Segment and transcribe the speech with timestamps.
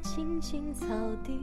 [0.00, 0.86] 在青青草
[1.22, 1.38] 地。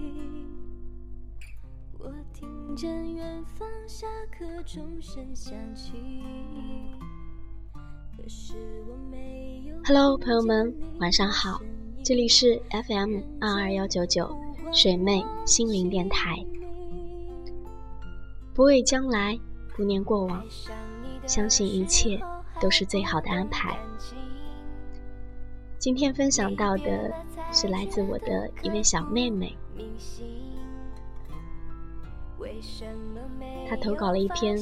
[2.00, 5.94] 我听见远方下课钟声响起。
[8.16, 8.56] 可是
[8.90, 9.76] 我没有。
[9.86, 11.62] Hello，朋友们，晚上好，
[12.04, 14.36] 这里是 FM 二二幺九九
[14.74, 16.44] 水妹心灵电台。
[18.56, 19.40] 不畏将来，
[19.76, 20.44] 不念过往，
[21.28, 22.20] 相信一切
[22.60, 23.78] 都是最好的安排。
[25.78, 27.14] 今天分享到的
[27.60, 29.58] 是来自我的一位小妹妹，
[33.68, 34.56] 她投稿了一篇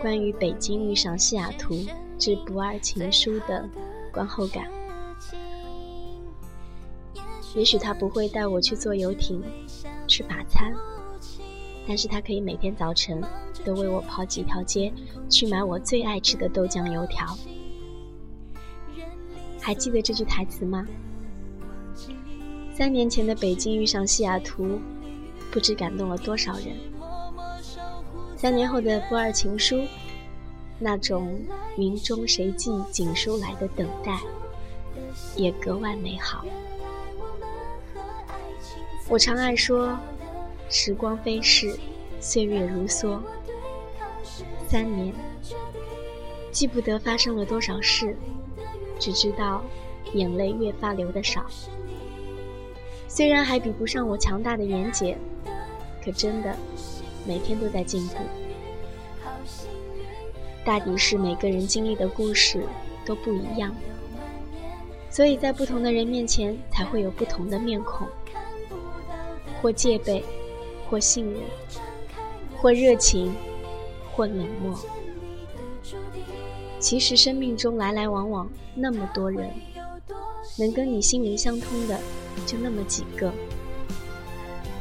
[0.00, 1.74] 关于北京遇上西雅图
[2.16, 3.68] 之不二情书的
[4.12, 4.70] 观后感。
[7.56, 9.42] 也许她不会带我去坐游艇
[10.06, 10.72] 吃法餐。
[11.88, 13.20] 但是他可以每天早晨
[13.64, 14.92] 都为我跑几条街
[15.28, 17.36] 去买我最爱吃的豆浆油条。
[19.60, 20.86] 还记得这句台词吗？
[22.74, 24.78] 三年前的北京遇上西雅图，
[25.50, 26.76] 不知感动了多少人。
[28.36, 29.82] 三年后的不二情书，
[30.78, 31.40] 那种
[31.76, 34.20] 云中谁寄锦书来的等待，
[35.36, 36.44] 也格外美好。
[39.08, 39.96] 我常爱说。
[40.68, 41.78] 时光飞逝，
[42.18, 43.20] 岁月如梭。
[44.68, 45.14] 三年，
[46.50, 48.16] 记不得发生了多少事，
[48.98, 49.62] 只知道
[50.12, 51.46] 眼泪越发流得少。
[53.16, 55.16] 虽然还比不上我强大的妍姐，
[56.04, 56.54] 可真的
[57.26, 58.16] 每天都在进步。
[60.66, 62.62] 大抵是每个人经历的故事
[63.06, 63.74] 都不一样，
[65.08, 68.06] 所以在不同的人面前才会有不同的面孔，
[69.62, 70.22] 或戒备。
[70.88, 71.42] 或信任，
[72.56, 73.34] 或热情，
[74.12, 74.78] 或冷漠。
[76.78, 79.50] 其实生命中来来往往那么多人，
[80.56, 81.98] 能跟你心灵相通的
[82.44, 83.32] 就那么几个，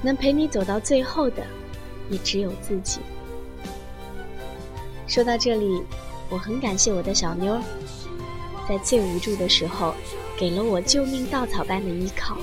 [0.01, 1.43] 能陪你走到最后的
[2.09, 2.99] 也只有自己。
[5.07, 5.83] 说到这里，
[6.29, 7.61] 我很感谢我的小妞，
[8.67, 9.93] 在最无助的时候，
[10.37, 12.37] 给了我救命稻草般的依靠。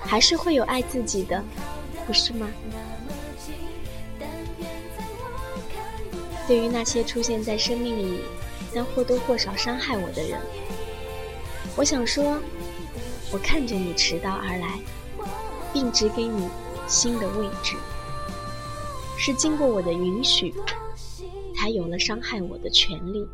[0.00, 1.42] 还是会有爱自己的。
[2.04, 2.48] 不是吗？
[6.48, 8.20] 对于那些出现在生命里
[8.74, 10.40] 但或多或少伤害我的人，
[11.76, 12.38] 我想说，
[13.32, 14.78] 我看着你迟到而来，
[15.72, 16.46] 并指给你
[16.86, 17.76] 新的位置，
[19.16, 20.52] 是经过我的允许，
[21.56, 23.26] 才有了伤害我的权利。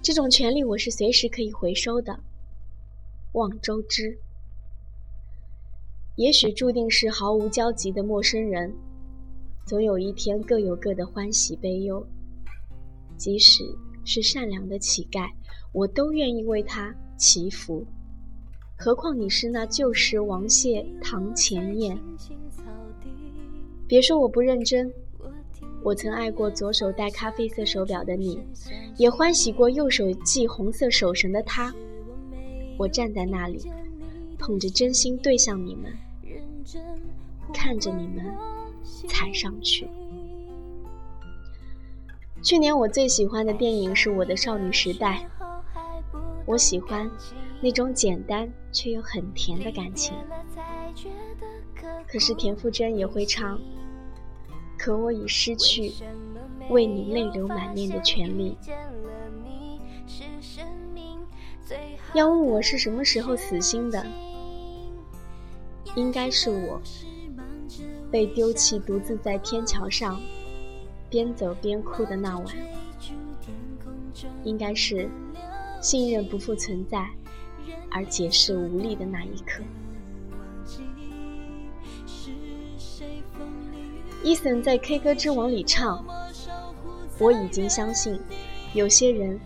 [0.00, 2.20] 这种权利我是随时可以回收的，
[3.32, 4.16] 望周知。
[6.14, 8.72] 也许注定是毫无交集的陌生人，
[9.66, 12.06] 总有一天各有各的欢喜悲忧。
[13.16, 13.64] 即使
[14.04, 15.28] 是善良的乞丐，
[15.72, 17.86] 我都愿意为他祈福。
[18.76, 21.96] 何况你是那旧时王谢堂前燕。
[23.86, 24.92] 别说我不认真，
[25.84, 28.40] 我曾爱过左手戴咖啡色手表的你，
[28.96, 31.72] 也欢喜过右手系红色手绳的他。
[32.76, 33.70] 我站在那里。
[34.36, 35.96] 捧着真心对向你们，
[37.54, 38.34] 看着你们
[39.06, 39.86] 踩上去。
[42.42, 45.24] 去年我最喜欢的电影是我的少女时代，
[46.44, 47.10] 我喜欢
[47.60, 50.14] 那种简单却又很甜的感情。
[52.06, 53.58] 可是田馥甄也会唱，
[54.76, 55.92] 可我已失去
[56.68, 58.56] 为你泪流满面的权利。
[62.12, 64.04] 要问我是什么时候死心的？
[65.94, 66.80] 应该是我
[68.10, 70.20] 被丢弃，独自在天桥上
[71.08, 72.46] 边走边哭的那晚。
[74.44, 75.08] 应该是
[75.82, 77.06] 信任不复存在，
[77.90, 79.62] 而解释无力的那一刻。
[84.22, 86.06] 伊森在《K 歌之王》里唱
[87.18, 88.18] ：“我已经相信，
[88.72, 89.38] 有些人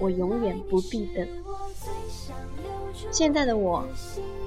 [0.00, 1.28] 我永远不必等。”
[3.12, 3.86] 现在的我，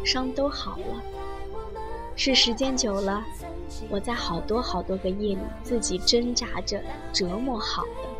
[0.03, 1.03] 伤都好了。
[2.15, 3.23] 是时间久了，
[3.89, 6.81] 我在好多好多个夜里自己挣扎着
[7.13, 8.14] 折磨好的。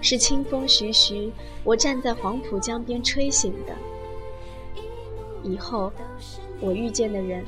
[0.00, 1.32] 是清风徐徐，
[1.64, 3.72] 我站在黄浦江边吹醒的。
[5.42, 5.92] 以后
[6.60, 7.44] 我遇见的人，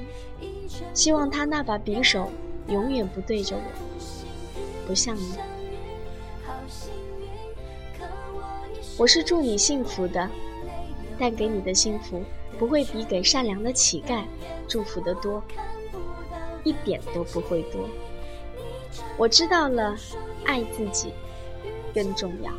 [0.92, 2.30] 希望他那把匕首
[2.68, 3.62] 永远不对着我，
[4.86, 5.34] 不像你。
[8.96, 10.30] 我是祝你幸福的，
[11.18, 12.22] 但给你的幸福。
[12.56, 14.22] 不会比给善良的乞丐
[14.68, 15.42] 祝福的多，
[16.62, 17.80] 一点都不会多。
[19.16, 19.96] 我知道了，
[20.44, 21.12] 爱自己
[21.94, 22.52] 更重要。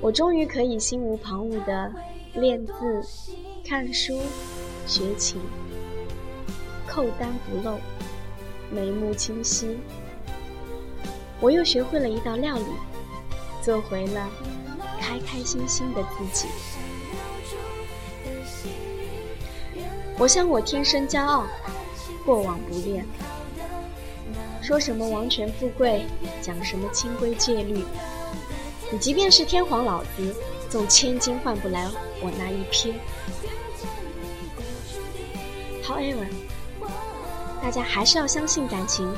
[0.00, 1.92] 我终于可以心无旁骛地
[2.34, 2.72] 练字、
[3.64, 4.18] 看书、
[4.86, 5.38] 学琴，
[6.86, 7.78] 扣单不漏，
[8.70, 9.78] 眉目清晰。
[11.38, 12.64] 我又学会了一道料理，
[13.62, 14.28] 做回了
[14.98, 16.48] 开开心心的自己。
[20.18, 21.46] 我想我天生骄傲，
[22.26, 23.06] 过往不恋。
[24.70, 26.06] 说什么王权富贵，
[26.40, 27.84] 讲什么清规戒律，
[28.92, 30.32] 你即便是天皇老子，
[30.68, 31.90] 纵千金换不来
[32.22, 32.94] 我那一瞥。
[35.82, 36.24] However，
[37.60, 39.12] 大家还是要相信感情。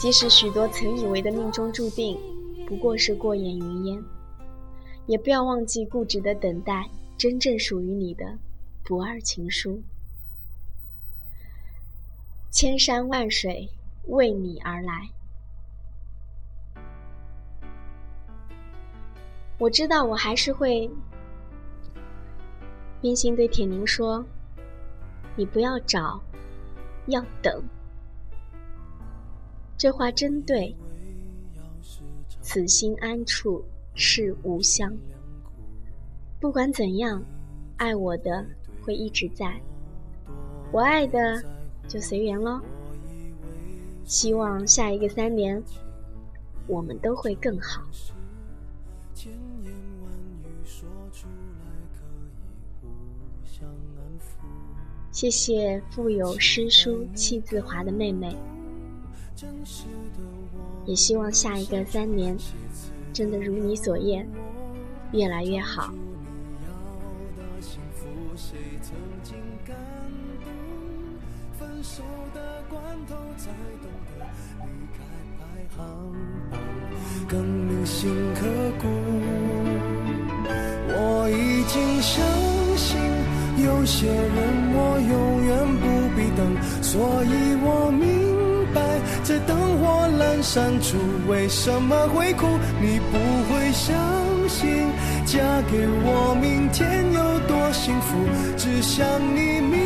[0.00, 2.18] 即使许多曾以为的命中注定
[2.66, 4.02] 不过是过眼云烟，
[5.06, 8.24] 也不要忘记固执的等待真正属于你的
[8.82, 9.80] 不二情书。
[12.50, 13.68] 千山万水
[14.06, 15.08] 为你而来。
[19.58, 20.90] 我知道我还是会。
[23.00, 24.24] 冰心对铁凝说
[25.36, 26.20] ：“你不要找，
[27.06, 27.62] 要等。”
[29.76, 30.74] 这话真对，
[32.40, 33.62] 此心安处
[33.94, 34.92] 是吾乡。
[36.40, 37.22] 不管怎样，
[37.76, 38.44] 爱我的
[38.82, 39.60] 会一直在，
[40.72, 41.42] 我爱的
[41.86, 42.60] 就随缘喽。
[44.06, 45.60] 希望下一个三年，
[46.68, 47.82] 我们都会更好。
[55.10, 58.36] 谢谢富有诗书气自华的妹妹。
[60.84, 62.36] 也希望下一个三年，
[63.12, 64.24] 真的如你所愿，
[65.12, 65.92] 越来越好。
[71.58, 72.02] 分手
[72.34, 73.50] 的关头才
[73.80, 74.12] 懂得
[74.60, 74.98] 离开
[75.38, 75.42] 排
[75.74, 75.78] 行
[76.50, 76.60] 榜
[77.26, 78.46] 更铭心刻
[78.78, 78.86] 骨。
[80.88, 82.22] 我已经相
[82.76, 83.00] 信，
[83.64, 84.36] 有些人
[84.74, 85.50] 我永远
[85.80, 86.40] 不必等，
[86.82, 88.04] 所以我明
[88.74, 88.76] 白。
[89.24, 92.46] 在灯火阑珊处，为什么会哭？
[92.80, 93.16] 你不
[93.48, 93.96] 会相
[94.48, 94.92] 信，
[95.24, 98.16] 嫁给我，明天有多幸福？
[98.56, 99.04] 只想
[99.34, 99.80] 你明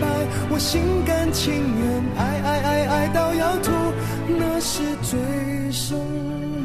[0.00, 0.06] 白，
[0.50, 3.70] 我心甘情愿，爱爱爱爱到要吐，
[4.26, 5.18] 那是醉
[5.70, 5.98] 生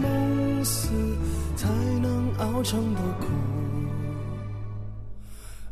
[0.01, 0.89] 梦死
[1.55, 1.67] 才
[2.01, 3.27] 能熬成的苦。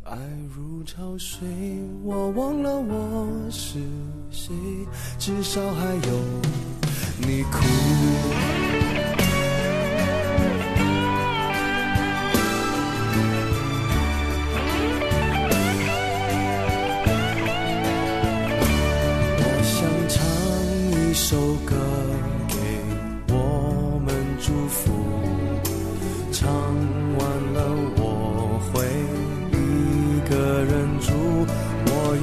[0.04, 0.18] 爱
[0.54, 1.48] 如潮水，
[2.04, 3.78] 我忘了我是
[4.30, 4.52] 谁，
[5.18, 6.20] 至少还有
[7.18, 7.58] 你哭。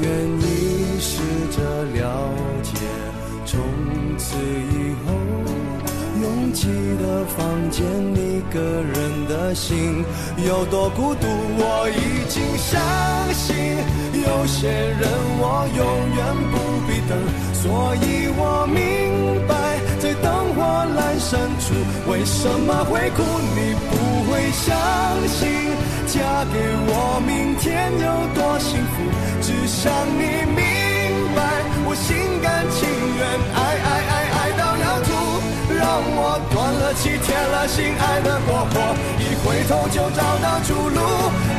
[0.02, 0.10] 愿
[0.40, 1.22] 意试
[1.52, 2.34] 着了
[2.64, 2.70] 解。
[3.46, 3.60] 从
[4.18, 5.14] 此以后，
[6.22, 6.68] 拥挤
[7.02, 10.04] 的房间，一个人的心
[10.48, 11.28] 有多孤独。
[11.58, 12.80] 我已经相
[13.34, 13.56] 信，
[14.14, 15.02] 有些人
[15.40, 15.80] 我永
[16.16, 16.20] 远
[16.52, 16.54] 不
[16.88, 17.12] 必等，
[17.54, 18.78] 所以我明
[19.48, 19.71] 白，
[21.20, 21.74] 深处，
[22.10, 23.24] 为什么会哭？
[23.56, 24.76] 你不会相
[25.28, 25.72] 信。
[26.08, 26.20] 嫁
[26.52, 26.60] 给
[26.92, 28.94] 我，明天有多幸福？
[29.40, 29.88] 只想
[30.20, 30.60] 你明
[31.32, 31.40] 白，
[31.88, 32.12] 我心
[32.44, 32.84] 甘情
[33.16, 33.24] 愿，
[33.56, 35.10] 爱爱爱爱到要吐，
[35.72, 38.92] 让我断了气，铁了心，爱的过火，
[39.24, 41.00] 一回头就找到出路，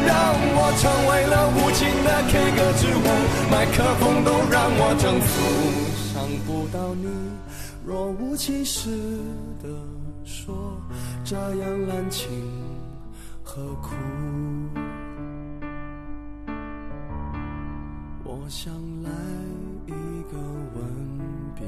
[0.04, 0.12] 让
[0.52, 3.09] 我成为了无情的 K 歌之王，
[3.49, 5.32] 麦克风都让我征服，
[6.12, 7.09] 伤不到你，
[7.85, 8.91] 若无其事
[9.61, 9.69] 的
[10.25, 10.81] 说，
[11.25, 12.31] 这样滥情。
[13.43, 13.91] 何苦？
[18.25, 18.73] 我想
[19.03, 19.11] 来
[19.87, 19.91] 一
[20.31, 21.19] 个吻
[21.57, 21.67] 别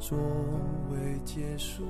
[0.00, 0.18] 作
[0.90, 1.84] 为结束，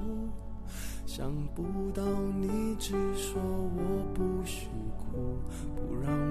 [1.07, 1.63] 想不
[1.95, 2.03] 到
[2.39, 5.39] 你只说我不许哭，
[5.75, 6.26] 不让。